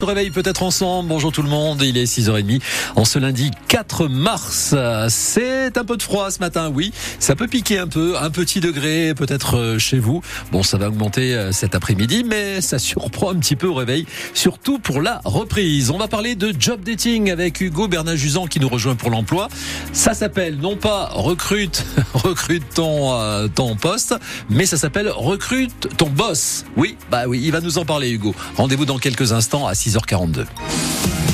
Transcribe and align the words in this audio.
Se 0.00 0.06
réveille 0.06 0.30
peut-être 0.30 0.62
ensemble. 0.62 1.08
Bonjour 1.08 1.32
tout 1.32 1.42
le 1.42 1.48
monde. 1.48 1.82
Il 1.82 1.98
est 1.98 2.04
6h30 2.04 2.60
en 2.94 3.04
ce 3.04 3.18
lundi 3.18 3.50
4 3.66 4.06
mars. 4.06 4.72
C'est 5.08 5.76
un 5.76 5.84
peu 5.84 5.96
de 5.96 6.02
froid 6.04 6.30
ce 6.30 6.38
matin, 6.38 6.70
oui. 6.72 6.92
Ça 7.18 7.34
peut 7.34 7.48
piquer 7.48 7.80
un 7.80 7.88
peu, 7.88 8.16
un 8.16 8.30
petit 8.30 8.60
degré 8.60 9.12
peut-être 9.16 9.56
euh, 9.56 9.78
chez 9.80 9.98
vous. 9.98 10.22
Bon, 10.52 10.62
ça 10.62 10.78
va 10.78 10.86
augmenter 10.86 11.34
euh, 11.34 11.50
cet 11.50 11.74
après-midi, 11.74 12.22
mais 12.24 12.60
ça 12.60 12.78
surprend 12.78 13.32
un 13.32 13.40
petit 13.40 13.56
peu 13.56 13.66
au 13.66 13.74
réveil, 13.74 14.06
surtout 14.34 14.78
pour 14.78 15.02
la 15.02 15.20
reprise. 15.24 15.90
On 15.90 15.98
va 15.98 16.06
parler 16.06 16.36
de 16.36 16.54
job 16.56 16.80
dating 16.84 17.32
avec 17.32 17.60
Hugo 17.60 17.88
Bernard-Juzan 17.88 18.46
qui 18.46 18.60
nous 18.60 18.68
rejoint 18.68 18.94
pour 18.94 19.10
l'emploi. 19.10 19.48
Ça 19.92 20.14
s'appelle 20.14 20.58
non 20.58 20.76
pas 20.76 21.08
recrute, 21.12 21.84
recrute 22.14 22.62
ton, 22.72 23.14
euh, 23.14 23.48
ton 23.48 23.74
poste, 23.74 24.14
mais 24.48 24.64
ça 24.64 24.76
s'appelle 24.76 25.08
recrute 25.08 25.88
ton 25.96 26.08
boss. 26.08 26.66
Oui, 26.76 26.96
bah 27.10 27.24
oui, 27.26 27.40
il 27.42 27.50
va 27.50 27.60
nous 27.60 27.78
en 27.78 27.84
parler 27.84 28.10
Hugo. 28.10 28.32
Rendez-vous 28.56 28.84
dans 28.84 28.98
quelques 28.98 29.32
instants 29.32 29.66
à 29.66 29.74
6 29.74 29.87
6h42. 29.88 31.27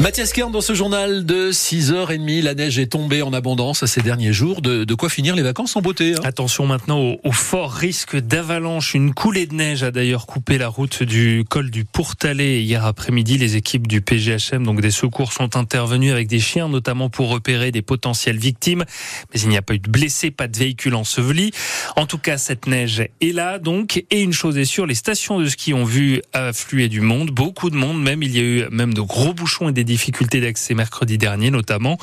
Mathias 0.00 0.32
Kern 0.32 0.52
dans 0.52 0.60
ce 0.60 0.74
journal 0.74 1.26
de 1.26 1.50
6h30. 1.50 2.42
La 2.42 2.54
neige 2.54 2.78
est 2.78 2.86
tombée 2.86 3.20
en 3.22 3.32
abondance 3.32 3.84
ces 3.84 4.00
derniers 4.00 4.32
jours. 4.32 4.62
De, 4.62 4.94
quoi 4.94 5.08
finir 5.08 5.34
les 5.34 5.42
vacances 5.42 5.74
en 5.74 5.80
beauté. 5.80 6.14
Hein. 6.14 6.20
Attention 6.22 6.66
maintenant 6.66 7.00
au, 7.00 7.20
au, 7.24 7.32
fort 7.32 7.72
risque 7.72 8.16
d'avalanche. 8.16 8.94
Une 8.94 9.12
coulée 9.12 9.46
de 9.46 9.54
neige 9.54 9.82
a 9.82 9.90
d'ailleurs 9.90 10.26
coupé 10.26 10.56
la 10.56 10.68
route 10.68 11.02
du 11.02 11.44
col 11.48 11.72
du 11.72 11.84
Pourtalais. 11.84 12.62
Hier 12.62 12.86
après-midi, 12.86 13.38
les 13.38 13.56
équipes 13.56 13.88
du 13.88 14.00
PGHM, 14.00 14.62
donc 14.62 14.80
des 14.80 14.92
secours, 14.92 15.32
sont 15.32 15.56
intervenues 15.56 16.12
avec 16.12 16.28
des 16.28 16.38
chiens, 16.38 16.68
notamment 16.68 17.10
pour 17.10 17.28
repérer 17.28 17.72
des 17.72 17.82
potentielles 17.82 18.38
victimes. 18.38 18.84
Mais 19.34 19.40
il 19.40 19.48
n'y 19.48 19.56
a 19.56 19.62
pas 19.62 19.74
eu 19.74 19.80
de 19.80 19.90
blessés, 19.90 20.30
pas 20.30 20.46
de 20.46 20.56
véhicules 20.56 20.94
ensevelis. 20.94 21.50
En 21.96 22.06
tout 22.06 22.18
cas, 22.18 22.38
cette 22.38 22.68
neige 22.68 23.00
est 23.20 23.34
là 23.34 23.58
donc. 23.58 24.04
Et 24.12 24.22
une 24.22 24.32
chose 24.32 24.58
est 24.58 24.64
sûre, 24.64 24.86
les 24.86 24.94
stations 24.94 25.40
de 25.40 25.46
ski 25.46 25.74
ont 25.74 25.84
vu 25.84 26.22
affluer 26.32 26.88
du 26.88 27.00
monde, 27.00 27.32
beaucoup 27.32 27.68
de 27.68 27.76
monde 27.76 28.00
même. 28.00 28.22
Il 28.22 28.36
y 28.36 28.38
a 28.38 28.42
eu 28.42 28.64
même 28.70 28.94
de 28.94 29.00
gros 29.00 29.34
bouchons 29.34 29.68
et 29.68 29.72
des 29.72 29.87
difficultés 29.88 30.40
d'accès 30.40 30.74
mercredi 30.74 31.18
dernier 31.18 31.50
notamment. 31.50 31.98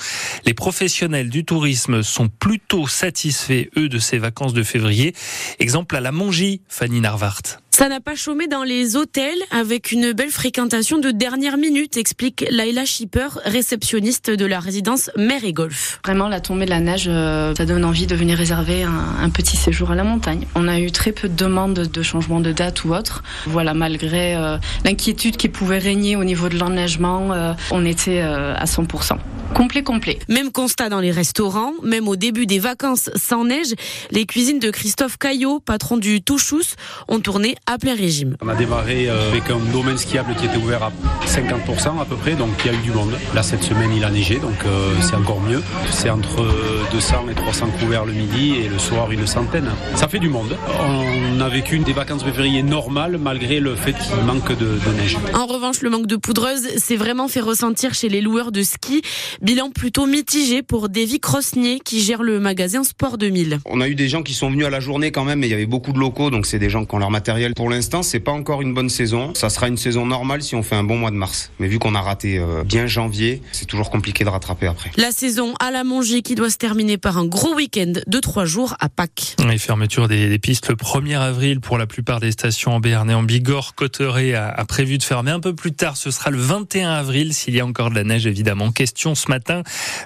Les 0.45 0.53
professionnels 0.53 1.29
du 1.29 1.45
tourisme 1.45 2.03
sont 2.03 2.27
plutôt 2.27 2.87
satisfaits, 2.87 3.69
eux, 3.77 3.87
de 3.87 3.99
ces 3.99 4.17
vacances 4.17 4.53
de 4.53 4.63
février. 4.63 5.15
Exemple 5.59 5.95
à 5.95 6.01
la 6.01 6.11
Mongie, 6.11 6.61
Fanny 6.67 6.99
Narvart. 6.99 7.61
Ça 7.77 7.89
n'a 7.89 7.99
pas 7.99 8.15
chômé 8.15 8.47
dans 8.47 8.63
les 8.63 8.95
hôtels 8.95 9.37
avec 9.51 9.91
une 9.91 10.13
belle 10.13 10.29
fréquentation 10.29 10.97
de 10.97 11.11
dernière 11.11 11.57
minute, 11.57 11.97
explique 11.97 12.45
Laila 12.49 12.85
Schipper, 12.85 13.27
réceptionniste 13.43 14.29
de 14.29 14.45
la 14.45 14.61
résidence 14.61 15.11
Mer 15.17 15.43
et 15.43 15.51
Golf. 15.51 15.99
Vraiment, 16.05 16.29
la 16.29 16.39
tombée 16.39 16.63
de 16.63 16.69
la 16.69 16.79
neige, 16.79 17.07
euh, 17.09 17.53
ça 17.53 17.65
donne 17.65 17.83
envie 17.83 18.07
de 18.07 18.15
venir 18.15 18.37
réserver 18.37 18.83
un, 18.83 19.29
petit 19.29 19.57
séjour 19.57 19.91
à 19.91 19.95
la 19.95 20.05
montagne. 20.05 20.47
On 20.55 20.69
a 20.69 20.79
eu 20.79 20.89
très 20.89 21.11
peu 21.11 21.27
de 21.27 21.35
demandes 21.35 21.73
de 21.73 22.01
changement 22.01 22.39
de 22.39 22.53
date 22.53 22.85
ou 22.85 22.93
autre. 22.93 23.23
Voilà, 23.45 23.73
malgré 23.73 24.37
euh, 24.37 24.57
l'inquiétude 24.85 25.35
qui 25.35 25.49
pouvait 25.49 25.79
régner 25.79 26.15
au 26.15 26.23
niveau 26.23 26.47
de 26.47 26.57
l'enneigement, 26.57 27.33
euh, 27.33 27.51
on 27.71 27.85
était 27.85 28.21
à 28.21 28.63
100%. 28.63 29.17
Complet, 29.55 29.83
complet. 29.83 30.19
Même 30.27 30.51
constat 30.51 30.89
dans 30.89 30.99
les 30.99 31.11
restaurants, 31.11 31.71
même 31.81 32.09
au 32.09 32.17
début 32.17 32.45
des 32.45 32.59
vacances 32.59 33.09
sans 33.15 33.45
neige, 33.45 33.73
les 34.11 34.25
cuisines 34.25 34.59
de 34.59 34.69
Christophe 34.69 35.17
Caillot, 35.17 35.61
patron 35.61 35.95
du 35.95 36.21
Touchous, 36.21 36.75
ont 37.07 37.21
tourné 37.21 37.55
à 37.65 37.77
plein 37.77 37.95
régime. 37.95 38.35
On 38.41 38.49
a 38.49 38.55
démarré 38.55 39.07
avec 39.07 39.49
un 39.49 39.59
domaine 39.71 39.97
skiable 39.97 40.35
qui 40.35 40.45
était 40.47 40.57
ouvert 40.57 40.83
à 40.83 40.91
50% 41.25 42.01
à 42.01 42.03
peu 42.03 42.17
près, 42.17 42.33
donc 42.33 42.49
il 42.65 42.71
y 42.71 42.75
a 42.75 42.77
eu 42.77 42.81
du 42.81 42.91
monde. 42.91 43.13
Là, 43.33 43.43
cette 43.43 43.63
semaine, 43.63 43.91
il 43.95 44.03
a 44.03 44.09
neigé, 44.09 44.39
donc 44.39 44.57
euh, 44.65 44.93
c'est 44.99 45.15
encore 45.15 45.39
mieux. 45.39 45.63
C'est 45.89 46.09
entre 46.09 46.45
200 46.91 47.29
et 47.31 47.35
300 47.35 47.67
couverts 47.79 48.03
le 48.03 48.11
midi 48.11 48.55
et 48.55 48.67
le 48.67 48.77
soir 48.77 49.09
une 49.13 49.25
centaine. 49.25 49.71
Ça 49.95 50.09
fait 50.09 50.19
du 50.19 50.27
monde. 50.27 50.57
On 50.81 51.39
a 51.39 51.47
vécu 51.47 51.79
des 51.79 51.93
vacances 51.93 52.25
février 52.25 52.61
normales 52.61 53.17
malgré 53.17 53.61
le 53.61 53.75
fait 53.75 53.93
qu'il 53.93 54.21
manque 54.25 54.49
de, 54.57 54.65
de, 54.65 54.97
neige. 54.97 55.17
En 55.33 55.45
revanche, 55.45 55.81
le 55.81 55.89
manque 55.89 56.07
de 56.07 56.17
poudreuse 56.17 56.67
s'est 56.75 56.97
vraiment 56.97 57.29
fait 57.29 57.39
ressentir 57.39 57.93
chez 57.93 58.09
les 58.09 58.19
loueurs 58.19 58.51
de 58.51 58.61
ski. 58.61 59.01
Bilan 59.45 59.69
plutôt 59.69 60.07
mitigé 60.07 60.63
pour 60.63 60.89
Davy 60.89 61.19
Crosnier 61.19 61.79
qui 61.79 62.01
gère 62.01 62.23
le 62.23 62.39
magasin 62.39 62.83
Sport 62.83 63.19
2000. 63.19 63.59
On 63.65 63.79
a 63.79 63.87
eu 63.87 63.93
des 63.93 64.09
gens 64.09 64.23
qui 64.23 64.33
sont 64.33 64.49
venus 64.49 64.65
à 64.65 64.71
la 64.71 64.79
journée 64.79 65.11
quand 65.11 65.23
même, 65.23 65.37
mais 65.37 65.45
il 65.45 65.51
y 65.51 65.53
avait 65.53 65.67
beaucoup 65.67 65.93
de 65.93 65.99
locaux, 65.99 66.31
donc 66.31 66.47
c'est 66.47 66.57
des 66.57 66.71
gens 66.71 66.83
qui 66.83 66.95
ont 66.95 66.97
leur 66.97 67.11
matériel. 67.11 67.53
Pour 67.53 67.69
l'instant, 67.69 68.01
c'est 68.01 68.19
pas 68.19 68.31
encore 68.31 68.63
une 68.63 68.73
bonne 68.73 68.89
saison. 68.89 69.35
Ça 69.35 69.51
sera 69.51 69.67
une 69.67 69.77
saison 69.77 70.07
normale 70.07 70.41
si 70.41 70.55
on 70.55 70.63
fait 70.63 70.73
un 70.73 70.83
bon 70.83 70.97
mois 70.97 71.11
de 71.11 71.15
mars. 71.15 71.51
Mais 71.59 71.67
vu 71.67 71.77
qu'on 71.77 71.93
a 71.93 72.01
raté 72.01 72.39
euh, 72.39 72.63
bien 72.63 72.87
janvier, 72.87 73.43
c'est 73.51 73.67
toujours 73.67 73.91
compliqué 73.91 74.23
de 74.23 74.29
rattraper 74.29 74.65
après. 74.65 74.89
La 74.97 75.11
saison 75.11 75.53
à 75.59 75.69
la 75.69 75.83
Mongie 75.83 76.23
qui 76.23 76.33
doit 76.33 76.49
se 76.49 76.57
terminer 76.57 76.97
par 76.97 77.19
un 77.19 77.27
gros 77.27 77.53
week-end 77.53 77.93
de 78.07 78.19
trois 78.19 78.45
jours 78.45 78.75
à 78.79 78.89
Pâques. 78.89 79.35
Les 79.47 79.59
fermetures 79.59 80.07
des, 80.07 80.27
des, 80.27 80.39
pistes 80.39 80.69
le 80.69 80.75
1er 80.75 81.19
avril 81.19 81.59
pour 81.59 81.77
la 81.77 81.85
plupart 81.85 82.19
des 82.19 82.31
stations 82.31 82.71
en 82.71 82.79
Béarn 82.79 83.11
et 83.11 83.13
en 83.13 83.21
Bigorre. 83.21 83.75
Cotteret 83.75 84.33
a, 84.33 84.49
a, 84.49 84.65
prévu 84.65 84.97
de 84.97 85.03
fermer 85.03 85.29
un 85.29 85.39
peu 85.39 85.53
plus 85.53 85.73
tard. 85.73 85.97
Ce 85.97 86.09
sera 86.09 86.31
le 86.31 86.39
21 86.39 86.89
avril 86.89 87.31
s'il 87.35 87.53
y 87.53 87.59
a 87.59 87.65
encore 87.67 87.91
de 87.91 87.95
la 87.95 88.03
neige 88.03 88.25
évidemment. 88.25 88.71
Question 88.71 89.13
ce 89.13 89.27
matin. 89.27 89.34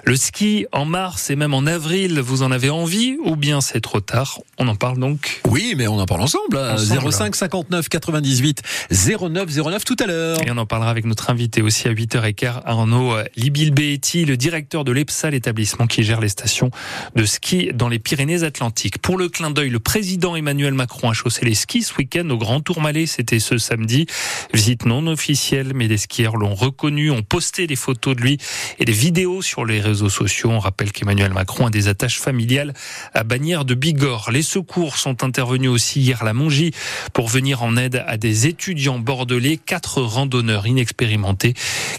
Le 0.04 0.16
ski 0.16 0.66
en 0.72 0.84
mars 0.84 1.30
et 1.30 1.36
même 1.36 1.54
en 1.54 1.66
avril, 1.66 2.20
vous 2.20 2.42
en 2.42 2.50
avez 2.50 2.70
envie 2.70 3.16
ou 3.24 3.36
bien 3.36 3.60
c'est 3.60 3.80
trop 3.80 4.00
tard? 4.00 4.38
On 4.58 4.68
en 4.68 4.74
parle 4.74 4.98
donc 4.98 5.40
Oui, 5.48 5.74
mais 5.76 5.86
on 5.88 5.98
en 5.98 6.06
parle 6.06 6.22
ensemble. 6.22 6.56
ensemble. 6.58 7.12
05 7.12 7.34
59 7.36 7.88
98 7.88 8.62
09 8.90 9.56
09 9.56 9.84
tout 9.84 9.96
à 10.00 10.06
l'heure. 10.06 10.38
Et 10.46 10.50
on 10.50 10.56
en 10.58 10.66
parlera 10.66 10.90
avec 10.90 11.04
notre 11.04 11.30
invité 11.30 11.62
aussi 11.62 11.88
à 11.88 11.92
8h15, 11.92 12.62
Arnaud 12.64 13.14
Libil-Beetti, 13.36 14.24
le 14.24 14.36
directeur 14.36 14.84
de 14.84 14.92
l'EPSA, 14.92 15.30
l'établissement 15.30 15.86
qui 15.86 16.02
gère 16.02 16.20
les 16.20 16.28
stations 16.28 16.70
de 17.16 17.24
ski 17.24 17.70
dans 17.74 17.88
les 17.88 17.98
Pyrénées-Atlantiques. 17.98 18.98
Pour 18.98 19.18
le 19.18 19.28
clin 19.28 19.50
d'œil, 19.50 19.70
le 19.70 19.80
président 19.80 20.36
Emmanuel 20.36 20.74
Macron 20.74 21.10
a 21.10 21.12
chaussé 21.12 21.44
les 21.44 21.54
skis 21.54 21.82
ce 21.82 21.94
week-end 21.96 22.28
au 22.30 22.36
Grand 22.38 22.60
Tourmalet. 22.60 23.06
C'était 23.06 23.38
ce 23.40 23.58
samedi. 23.58 24.06
Visite 24.54 24.86
non 24.86 25.06
officielle, 25.06 25.72
mais 25.74 25.88
les 25.88 25.98
skieurs 25.98 26.36
l'ont 26.36 26.54
reconnu, 26.54 27.10
ont 27.10 27.22
posté 27.22 27.66
des 27.66 27.76
photos 27.76 28.16
de 28.16 28.20
lui 28.22 28.38
et 28.78 28.84
des 28.84 28.92
vidéos 28.92 29.09
sur 29.42 29.64
les 29.64 29.80
réseaux 29.80 30.08
sociaux. 30.08 30.50
On 30.50 30.60
rappelle 30.60 30.92
qu'Emmanuel 30.92 31.32
Macron 31.32 31.66
a 31.66 31.70
des 31.70 31.88
attaches 31.88 32.20
familiales 32.20 32.72
à 33.12 33.24
Bagnères 33.24 33.64
de 33.64 33.74
Bigorre. 33.74 34.30
Les 34.30 34.42
secours 34.42 34.98
sont 34.98 35.24
intervenus 35.24 35.68
aussi 35.68 36.00
hier 36.00 36.22
à 36.22 36.24
la 36.24 36.32
Mongie 36.32 36.70
pour 37.12 37.26
venir 37.26 37.64
en 37.64 37.76
aide 37.76 38.04
à 38.06 38.16
des 38.16 38.46
étudiants 38.46 39.00
bordelais, 39.00 39.56
quatre 39.56 40.00
randonneurs 40.00 40.68
inexpérimentés 40.68 41.54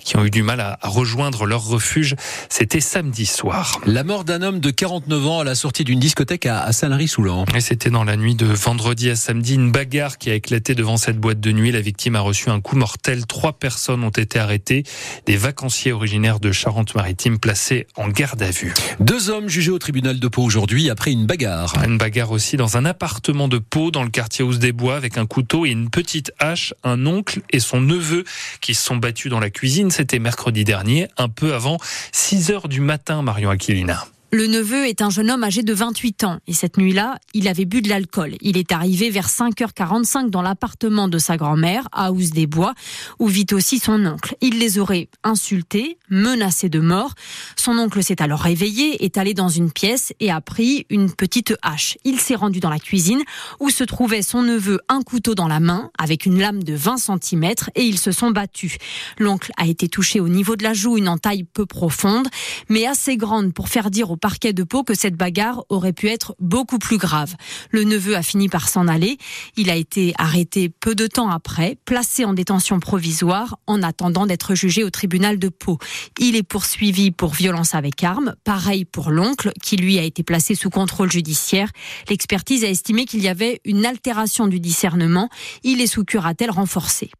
qui 0.05 0.15
ont 0.15 0.23
eu 0.23 0.29
du 0.29 0.41
mal 0.41 0.61
à 0.61 0.79
rejoindre 0.83 1.45
leur 1.45 1.65
refuge. 1.65 2.15
C'était 2.47 2.79
samedi 2.79 3.25
soir. 3.25 3.81
La 3.85 4.05
mort 4.05 4.23
d'un 4.23 4.41
homme 4.41 4.61
de 4.61 4.71
49 4.71 5.27
ans 5.27 5.39
à 5.41 5.43
la 5.43 5.55
sortie 5.55 5.83
d'une 5.83 5.99
discothèque 5.99 6.45
à 6.45 6.71
Saint-Lary-Soulan. 6.71 7.43
Et 7.53 7.59
c'était 7.59 7.89
dans 7.89 8.05
la 8.05 8.15
nuit 8.15 8.35
de 8.35 8.45
vendredi 8.45 9.09
à 9.09 9.17
samedi, 9.17 9.55
une 9.55 9.71
bagarre 9.71 10.17
qui 10.17 10.29
a 10.29 10.33
éclaté 10.33 10.75
devant 10.75 10.95
cette 10.95 11.17
boîte 11.17 11.41
de 11.41 11.51
nuit. 11.51 11.73
La 11.73 11.81
victime 11.81 12.15
a 12.15 12.21
reçu 12.21 12.49
un 12.49 12.61
coup 12.61 12.77
mortel. 12.77 13.25
Trois 13.25 13.51
personnes 13.51 14.05
ont 14.05 14.09
été 14.09 14.39
arrêtées. 14.39 14.83
Des 15.25 15.35
vacanciers 15.35 15.91
originaires 15.91 16.39
de 16.39 16.53
Charente-Maritime 16.53 17.00
placés 17.39 17.87
en 17.95 18.09
garde 18.09 18.41
à 18.41 18.51
vue. 18.51 18.73
Deux 18.99 19.29
hommes 19.29 19.49
jugés 19.49 19.71
au 19.71 19.79
tribunal 19.79 20.19
de 20.19 20.27
Pau 20.27 20.43
aujourd'hui 20.43 20.89
après 20.89 21.11
une 21.11 21.25
bagarre. 21.25 21.73
Une 21.85 21.97
bagarre 21.97 22.31
aussi 22.31 22.57
dans 22.57 22.77
un 22.77 22.85
appartement 22.85 23.47
de 23.47 23.57
Pau 23.57 23.91
dans 23.91 24.03
le 24.03 24.09
quartier 24.09 24.43
Housse 24.43 24.59
des 24.59 24.71
Bois 24.71 24.95
avec 24.95 25.17
un 25.17 25.25
couteau 25.25 25.65
et 25.65 25.69
une 25.69 25.89
petite 25.89 26.31
hache. 26.39 26.73
Un 26.83 27.05
oncle 27.05 27.41
et 27.49 27.59
son 27.59 27.81
neveu 27.81 28.23
qui 28.61 28.73
se 28.73 28.83
sont 28.83 28.97
battus 28.97 29.31
dans 29.31 29.39
la 29.39 29.49
cuisine. 29.49 29.91
C'était 29.91 30.19
mercredi 30.19 30.63
dernier, 30.63 31.07
un 31.17 31.29
peu 31.29 31.53
avant 31.53 31.77
6 32.11 32.51
heures 32.51 32.67
du 32.67 32.81
matin, 32.81 33.21
Marion 33.21 33.49
Aquilina. 33.49 34.05
Le 34.33 34.47
neveu 34.47 34.87
est 34.87 35.01
un 35.01 35.09
jeune 35.09 35.29
homme 35.29 35.43
âgé 35.43 35.61
de 35.61 35.73
28 35.73 36.23
ans 36.23 36.39
et 36.47 36.53
cette 36.53 36.77
nuit-là, 36.77 37.17
il 37.33 37.49
avait 37.49 37.65
bu 37.65 37.81
de 37.81 37.89
l'alcool. 37.89 38.35
Il 38.39 38.55
est 38.55 38.71
arrivé 38.71 39.09
vers 39.09 39.27
5h45 39.27 40.29
dans 40.29 40.41
l'appartement 40.41 41.09
de 41.09 41.17
sa 41.17 41.35
grand-mère 41.35 41.89
à 41.91 42.13
Housse 42.13 42.29
des 42.29 42.47
Bois 42.47 42.73
où 43.19 43.27
vit 43.27 43.47
aussi 43.51 43.77
son 43.77 44.05
oncle. 44.05 44.37
Il 44.39 44.57
les 44.57 44.79
aurait 44.79 45.09
insultés, 45.25 45.97
menacés 46.09 46.69
de 46.69 46.79
mort. 46.79 47.13
Son 47.57 47.77
oncle 47.77 48.01
s'est 48.01 48.21
alors 48.21 48.39
réveillé, 48.39 49.03
est 49.03 49.17
allé 49.17 49.33
dans 49.33 49.49
une 49.49 49.69
pièce 49.69 50.13
et 50.21 50.31
a 50.31 50.39
pris 50.39 50.85
une 50.89 51.11
petite 51.11 51.53
hache. 51.61 51.97
Il 52.05 52.17
s'est 52.17 52.35
rendu 52.35 52.61
dans 52.61 52.69
la 52.69 52.79
cuisine 52.79 53.23
où 53.59 53.69
se 53.69 53.83
trouvait 53.83 54.21
son 54.21 54.43
neveu 54.43 54.79
un 54.87 55.01
couteau 55.01 55.35
dans 55.35 55.49
la 55.49 55.59
main 55.59 55.91
avec 55.99 56.25
une 56.25 56.39
lame 56.39 56.63
de 56.63 56.73
20 56.73 56.95
cm 56.95 57.51
et 57.75 57.83
ils 57.83 57.99
se 57.99 58.13
sont 58.13 58.31
battus. 58.31 58.77
L'oncle 59.19 59.51
a 59.57 59.67
été 59.67 59.89
touché 59.89 60.21
au 60.21 60.29
niveau 60.29 60.55
de 60.55 60.63
la 60.63 60.71
joue, 60.71 60.97
une 60.97 61.09
entaille 61.09 61.43
peu 61.43 61.65
profonde 61.65 62.29
mais 62.69 62.87
assez 62.87 63.17
grande 63.17 63.53
pour 63.53 63.67
faire 63.67 63.91
dire 63.91 64.09
au 64.09 64.20
parquet 64.21 64.53
de 64.53 64.63
Pau 64.63 64.83
que 64.83 64.93
cette 64.93 65.15
bagarre 65.15 65.63
aurait 65.69 65.91
pu 65.91 66.07
être 66.07 66.35
beaucoup 66.39 66.79
plus 66.79 66.97
grave. 66.97 67.35
Le 67.71 67.83
neveu 67.83 68.15
a 68.15 68.21
fini 68.21 68.47
par 68.47 68.69
s'en 68.69 68.87
aller. 68.87 69.17
Il 69.57 69.69
a 69.69 69.75
été 69.75 70.13
arrêté 70.17 70.69
peu 70.69 70.95
de 70.95 71.07
temps 71.07 71.29
après, 71.29 71.77
placé 71.85 72.23
en 72.23 72.33
détention 72.33 72.79
provisoire 72.79 73.57
en 73.67 73.83
attendant 73.83 74.25
d'être 74.25 74.55
jugé 74.55 74.83
au 74.83 74.89
tribunal 74.89 75.39
de 75.39 75.49
Pau. 75.49 75.77
Il 76.19 76.35
est 76.35 76.43
poursuivi 76.43 77.11
pour 77.11 77.33
violence 77.33 77.75
avec 77.75 78.03
arme. 78.03 78.35
Pareil 78.43 78.85
pour 78.85 79.09
l'oncle 79.09 79.51
qui 79.61 79.75
lui 79.75 79.97
a 79.99 80.03
été 80.03 80.23
placé 80.23 80.55
sous 80.55 80.69
contrôle 80.69 81.11
judiciaire. 81.11 81.69
L'expertise 82.09 82.63
a 82.63 82.69
estimé 82.69 83.05
qu'il 83.05 83.21
y 83.21 83.27
avait 83.27 83.59
une 83.65 83.85
altération 83.85 84.47
du 84.47 84.59
discernement. 84.59 85.29
Il 85.63 85.81
est 85.81 85.87
sous 85.87 86.05
curatelle 86.05 86.51
renforcée. 86.51 87.11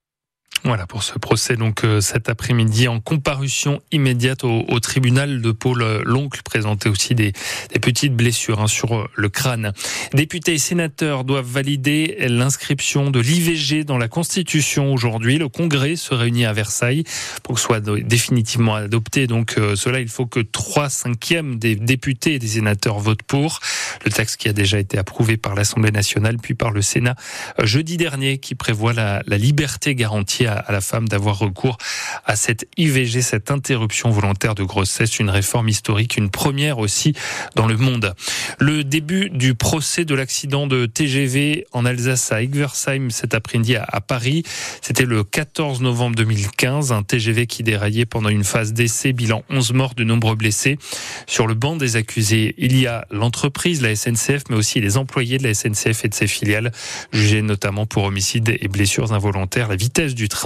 Voilà 0.63 0.85
pour 0.85 1.01
ce 1.01 1.17
procès 1.17 1.55
donc 1.55 1.83
euh, 1.83 2.01
cet 2.01 2.29
après-midi 2.29 2.87
en 2.87 2.99
comparution 2.99 3.81
immédiate 3.91 4.43
au, 4.43 4.79
tribunal 4.79 5.41
de 5.41 5.51
Paul 5.51 5.81
euh, 5.81 6.03
L'oncle 6.05 6.41
présentait 6.43 6.87
aussi 6.87 7.15
des, 7.15 7.33
petites 7.81 8.15
blessures 8.15 8.61
hein, 8.61 8.67
sur 8.67 8.95
euh, 8.95 9.09
le 9.15 9.29
crâne. 9.29 9.73
Députés 10.13 10.53
et 10.53 10.57
sénateurs 10.59 11.23
doivent 11.23 11.49
valider 11.51 12.15
l'inscription 12.29 13.09
de 13.09 13.19
l'IVG 13.19 13.85
dans 13.85 13.97
la 13.97 14.07
Constitution 14.07 14.93
aujourd'hui. 14.93 15.39
Le 15.39 15.49
Congrès 15.49 15.95
se 15.95 16.13
réunit 16.13 16.45
à 16.45 16.53
Versailles 16.53 17.05
pour 17.41 17.55
que 17.55 17.59
ce 17.59 17.65
soit 17.65 17.79
définitivement 17.79 18.75
adopté. 18.75 19.25
Donc 19.25 19.55
cela, 19.75 19.99
il 19.99 20.09
faut 20.09 20.27
que 20.27 20.39
trois 20.39 20.89
cinquièmes 20.89 21.57
des 21.57 21.75
députés 21.75 22.35
et 22.35 22.39
des 22.39 22.47
sénateurs 22.47 22.99
votent 22.99 23.23
pour. 23.23 23.59
Le 24.05 24.11
texte 24.11 24.37
qui 24.37 24.47
a 24.47 24.53
déjà 24.53 24.77
été 24.77 24.97
approuvé 24.97 25.37
par 25.37 25.55
l'Assemblée 25.55 25.91
nationale 25.91 26.37
puis 26.37 26.53
par 26.53 26.71
le 26.71 26.81
Sénat 26.81 27.15
jeudi 27.63 27.97
dernier 27.97 28.37
qui 28.37 28.55
prévoit 28.55 28.93
la, 28.93 29.23
la 29.25 29.37
liberté 29.37 29.95
garantie 29.95 30.45
la 30.69 30.81
femme 30.81 31.07
d'avoir 31.07 31.37
recours 31.37 31.77
à 32.25 32.35
cette 32.35 32.67
IVG, 32.77 33.21
cette 33.21 33.51
interruption 33.51 34.09
volontaire 34.09 34.55
de 34.55 34.63
grossesse, 34.63 35.19
une 35.19 35.29
réforme 35.29 35.69
historique, 35.69 36.17
une 36.17 36.29
première 36.29 36.79
aussi 36.79 37.13
dans 37.55 37.67
le 37.67 37.77
monde. 37.77 38.13
Le 38.59 38.83
début 38.83 39.29
du 39.29 39.55
procès 39.55 40.05
de 40.05 40.15
l'accident 40.15 40.67
de 40.67 40.85
TGV 40.85 41.65
en 41.71 41.85
Alsace 41.85 42.31
à 42.31 42.41
Egversheim 42.41 43.09
cet 43.09 43.33
après-midi 43.33 43.75
à 43.75 44.01
Paris. 44.01 44.43
C'était 44.81 45.05
le 45.05 45.23
14 45.23 45.81
novembre 45.81 46.15
2015, 46.15 46.91
un 46.91 47.03
TGV 47.03 47.47
qui 47.47 47.63
déraillait 47.63 48.05
pendant 48.05 48.29
une 48.29 48.43
phase 48.43 48.73
d'essai, 48.73 49.13
bilan 49.13 49.43
11 49.49 49.73
morts, 49.73 49.95
de 49.95 50.03
nombreux 50.03 50.35
blessés. 50.35 50.77
Sur 51.27 51.47
le 51.47 51.53
banc 51.53 51.75
des 51.75 51.95
accusés, 51.95 52.55
il 52.57 52.77
y 52.77 52.87
a 52.87 53.05
l'entreprise, 53.11 53.81
la 53.81 53.95
SNCF, 53.95 54.43
mais 54.49 54.55
aussi 54.55 54.81
les 54.81 54.97
employés 54.97 55.37
de 55.37 55.43
la 55.43 55.53
SNCF 55.53 56.05
et 56.05 56.09
de 56.09 56.13
ses 56.13 56.27
filiales, 56.27 56.71
jugés 57.11 57.41
notamment 57.41 57.85
pour 57.85 58.03
homicide 58.03 58.57
et 58.59 58.67
blessures 58.67 59.13
involontaires. 59.13 59.67
La 59.67 59.75
vitesse 59.75 60.15
du 60.15 60.29
train 60.29 60.40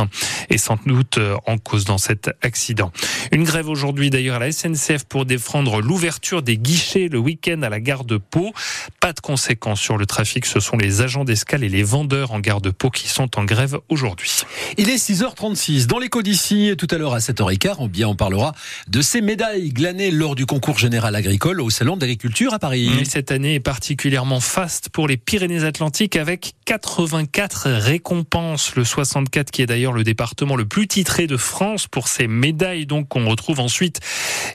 et 0.50 0.57
sans 0.57 0.77
doute 0.86 1.18
euh, 1.18 1.36
en 1.45 1.57
cause 1.57 1.86
dans 1.86 1.97
cet 1.97 2.30
accident. 2.42 2.92
Une 3.31 3.44
grève 3.44 3.69
aujourd'hui 3.69 4.09
d'ailleurs 4.09 4.38
à 4.38 4.39
la 4.39 4.51
SNCF 4.51 5.06
pour 5.06 5.25
défendre 5.25 5.81
l'ouverture 5.81 6.42
des 6.42 6.57
guichets 6.57 7.07
le 7.09 7.19
week-end 7.19 7.62
à 7.62 7.69
la 7.69 7.80
gare 7.80 8.03
de 8.03 8.18
Pau. 8.18 8.53
Pas 9.00 9.13
de 9.13 9.19
conséquences 9.19 9.81
sur 9.81 9.97
le 9.97 10.06
trafic, 10.06 10.45
ce 10.45 10.59
sont 10.59 10.77
les 10.77 11.01
agents 11.01 11.25
d'escale 11.25 11.63
et 11.63 11.69
les 11.69 11.83
vendeurs 11.83 12.31
en 12.31 12.39
gare 12.39 12.62
de 12.62 12.69
Pau 12.69 12.89
qui 12.89 13.07
sont 13.07 13.39
en 13.39 13.44
grève 13.44 13.80
aujourd'hui. 13.89 14.42
Il 14.77 14.89
est 14.89 14.95
6h36 14.95 15.88
dans 15.88 16.00
l'écho 16.00 16.21
d'ici, 16.21 16.74
tout 16.77 16.88
à 16.92 16.97
l'heure 16.97 17.13
à 17.13 17.19
7h15, 17.19 17.75
on 17.80 17.88
bien 17.88 18.07
on 18.07 18.15
parlera 18.15 18.53
de 18.88 19.01
ces 19.01 19.21
médailles 19.21 19.69
glanées 19.69 20.12
lors 20.12 20.36
du 20.36 20.45
concours 20.45 20.77
général 20.77 21.15
agricole 21.15 21.62
au 21.62 21.69
salon 21.69 21.97
d'agriculture 21.97 22.53
à 22.53 22.59
Paris. 22.59 22.89
Et 23.00 23.06
cette 23.06 23.31
année 23.31 23.56
est 23.56 23.59
particulièrement 23.59 24.39
faste 24.39 24.89
pour 24.89 25.07
les 25.07 25.18
Pyrénées-Atlantiques 25.18 26.15
avec 26.15 26.53
84 26.65 27.69
récompenses, 27.69 28.75
le 28.75 28.83
64 28.83 29.51
qui 29.51 29.62
est 29.62 29.65
d'ailleurs 29.65 29.84
le 29.93 30.03
département 30.03 30.55
le 30.55 30.65
plus 30.65 30.87
titré 30.87 31.27
de 31.27 31.37
France 31.37 31.87
pour 31.87 32.07
ses 32.07 32.27
médailles, 32.27 32.85
donc 32.85 33.07
qu'on 33.07 33.27
retrouve 33.27 33.59
ensuite, 33.59 33.99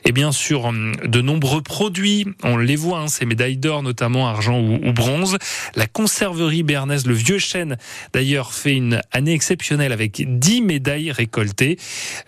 et 0.05 0.11
bien 0.11 0.31
sûr, 0.31 0.65
hum, 0.65 0.95
de 1.03 1.21
nombreux 1.21 1.61
produits. 1.61 2.27
On 2.43 2.57
les 2.57 2.75
voit, 2.75 2.99
hein, 2.99 3.07
ces 3.07 3.25
médailles 3.25 3.57
d'or, 3.57 3.83
notamment 3.83 4.27
argent 4.27 4.59
ou, 4.59 4.91
bronze. 4.93 5.37
La 5.75 5.87
conserverie 5.87 6.63
bernaise, 6.63 7.05
le 7.05 7.13
Vieux 7.13 7.39
Chêne, 7.39 7.77
d'ailleurs, 8.13 8.53
fait 8.53 8.75
une 8.75 9.01
année 9.11 9.33
exceptionnelle 9.33 9.91
avec 9.91 10.39
10 10.39 10.61
médailles 10.61 11.11
récoltées. 11.11 11.77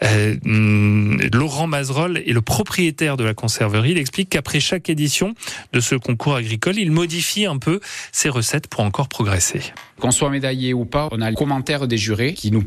Euh, 0.04 0.36
hum, 0.46 1.20
Laurent 1.34 1.68
Mazerolle 1.68 2.18
est 2.18 2.34
le 2.34 2.42
propriétaire 2.42 3.18
de 3.18 3.24
la 3.24 3.34
conserverie. 3.34 3.92
Il 3.92 3.98
explique 3.98 4.30
qu'après 4.30 4.60
chaque 4.60 4.90
édition 4.90 5.34
de 5.74 5.80
ce 5.80 5.96
concours 5.96 6.36
agricole, 6.36 6.78
il 6.78 6.92
modifie 6.92 7.46
un 7.46 7.58
peu 7.58 7.80
ses 8.12 8.30
recettes 8.30 8.68
pour 8.68 8.82
encore 8.82 9.08
progresser. 9.08 9.62
Qu'on 10.00 10.12
soit 10.12 10.30
médaillé 10.30 10.74
ou 10.74 10.86
pas, 10.86 11.08
on 11.12 11.22
a 11.22 11.30
le 11.30 11.36
commentaire 11.36 11.88
des 11.88 11.98
jurés 11.98 12.34
qui 12.34 12.52
nous 12.52 12.64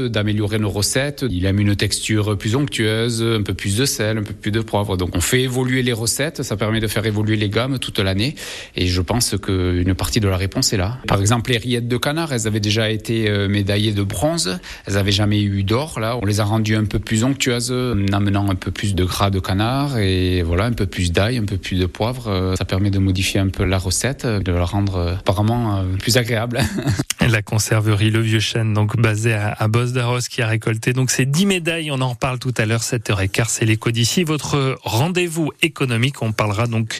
d'améliorer 0.00 0.58
nos 0.58 0.70
recettes. 0.70 1.24
Il 1.28 1.44
aime 1.44 1.60
une 1.60 1.76
texture 1.76 2.36
plus 2.38 2.56
onctueuse, 2.56 3.22
un 3.22 3.42
peu 3.42 3.54
plus 3.54 3.76
de 3.76 3.84
sel, 3.84 4.18
un 4.18 4.22
peu 4.22 4.32
plus 4.32 4.50
de 4.50 4.60
poivre. 4.60 4.96
Donc 4.96 5.14
on 5.14 5.20
fait 5.20 5.42
évoluer 5.42 5.82
les 5.82 5.92
recettes, 5.92 6.42
ça 6.42 6.56
permet 6.56 6.80
de 6.80 6.86
faire 6.86 7.04
évoluer 7.04 7.36
les 7.36 7.48
gammes 7.48 7.78
toute 7.78 7.98
l'année. 7.98 8.34
Et 8.74 8.86
je 8.86 9.00
pense 9.00 9.36
qu'une 9.36 9.94
partie 9.94 10.20
de 10.20 10.28
la 10.28 10.36
réponse 10.36 10.72
est 10.72 10.76
là. 10.76 10.98
Par 11.06 11.20
exemple, 11.20 11.50
les 11.50 11.58
rillettes 11.58 11.88
de 11.88 11.96
canard, 11.96 12.32
elles 12.32 12.46
avaient 12.46 12.60
déjà 12.60 12.90
été 12.90 13.28
euh, 13.28 13.48
médaillées 13.48 13.92
de 13.92 14.02
bronze. 14.02 14.58
Elles 14.86 14.94
n'avaient 14.94 15.12
jamais 15.12 15.42
eu 15.42 15.62
d'or. 15.62 16.00
Là, 16.00 16.18
on 16.20 16.24
les 16.24 16.40
a 16.40 16.44
rendues 16.44 16.76
un 16.76 16.84
peu 16.84 16.98
plus 16.98 17.24
onctueuses, 17.24 17.72
en 17.72 18.12
amenant 18.12 18.50
un 18.50 18.54
peu 18.54 18.70
plus 18.70 18.94
de 18.94 19.04
gras 19.04 19.30
de 19.30 19.40
canard 19.40 19.98
et 19.98 20.42
voilà, 20.42 20.64
un 20.64 20.72
peu 20.72 20.86
plus 20.86 21.12
d'ail, 21.12 21.36
un 21.38 21.44
peu 21.44 21.58
plus 21.58 21.78
de 21.78 21.86
poivre. 21.86 22.28
Euh, 22.28 22.56
ça 22.56 22.64
permet 22.64 22.90
de 22.90 22.98
modifier 22.98 23.40
un 23.40 23.48
peu 23.48 23.64
la 23.64 23.78
recette, 23.78 24.26
de 24.26 24.52
la 24.52 24.64
rendre 24.64 24.96
euh, 24.96 25.14
apparemment 25.14 25.84
plus 25.98 26.16
agréable. 26.16 26.60
La 27.28 27.42
conserverie 27.42 28.10
Le 28.10 28.20
Vieux 28.20 28.38
Chêne, 28.38 28.72
donc 28.72 28.96
basée 28.96 29.34
à, 29.34 29.52
à 29.58 29.66
Bos 29.66 29.86
d'Arros, 29.86 30.20
qui 30.30 30.42
a 30.42 30.46
récolté 30.46 30.92
donc 30.92 31.10
ces 31.10 31.26
10 31.26 31.46
médailles. 31.46 31.90
On 31.90 32.00
en 32.00 32.10
reparle 32.10 32.38
tout 32.38 32.54
à 32.56 32.66
l'heure, 32.66 32.82
7h15, 32.82 33.46
c'est 33.48 33.64
l'écho 33.64 33.90
d'ici. 33.90 34.22
Votre 34.22 34.78
rendez-vous 34.84 35.52
économique, 35.60 36.22
on 36.22 36.30
parlera 36.30 36.68
donc 36.68 36.98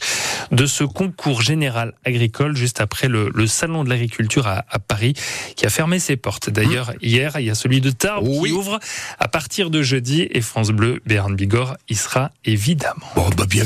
de 0.51 0.67
ce 0.67 0.85
concours 0.85 1.43
général 1.43 1.95
agricole 2.05 2.57
juste 2.57 2.81
après 2.81 3.09
le, 3.09 3.31
le 3.35 3.47
salon 3.47 3.85
de 3.85 3.89
l'agriculture 3.89 4.49
à, 4.49 4.65
à, 4.69 4.79
Paris, 4.81 5.15
qui 5.55 5.65
a 5.65 5.71
fermé 5.71 5.99
ses 6.01 6.17
portes. 6.17 6.51
D'ailleurs, 6.51 6.93
hier, 7.01 7.39
il 7.39 7.47
y 7.47 7.51
a 7.51 7.55
celui 7.55 7.81
de 7.81 7.91
Tarbes 7.91 8.27
oui. 8.27 8.51
qui 8.51 8.55
ouvre 8.55 8.81
à 9.19 9.29
partir 9.29 9.71
de 9.71 9.83
jeudi 9.83 10.27
et 10.31 10.41
France 10.41 10.71
Bleu, 10.71 11.01
Béarn 11.07 11.35
Bigorre 11.37 11.77
y 11.89 11.95
sera 11.95 12.33
évidemment. 12.45 13.07
Bon, 13.15 13.31
bah 13.37 13.47
bien 13.49 13.65